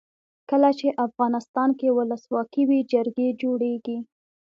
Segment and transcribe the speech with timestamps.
[0.49, 3.97] کله چې افغانستان کې ولسواکي وي جرګې جوړیږي.